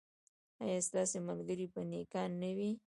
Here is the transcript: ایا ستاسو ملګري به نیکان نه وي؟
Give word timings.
ایا 0.63 0.79
ستاسو 0.87 1.17
ملګري 1.27 1.65
به 1.73 1.81
نیکان 1.91 2.29
نه 2.41 2.49
وي؟ 2.57 2.71